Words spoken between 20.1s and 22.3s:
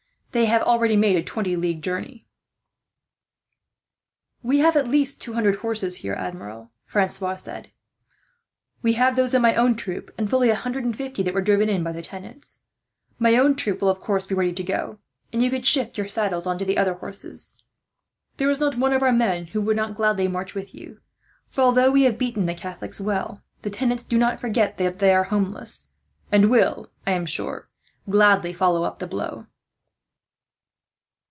march with you, for although we have